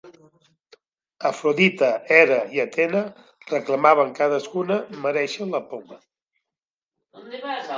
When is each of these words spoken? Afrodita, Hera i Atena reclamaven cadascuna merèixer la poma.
Afrodita, 1.29 1.89
Hera 2.15 2.39
i 2.57 2.63
Atena 2.63 3.03
reclamaven 3.51 4.11
cadascuna 4.21 4.79
merèixer 5.05 5.49
la 5.53 5.63
poma. 5.75 6.01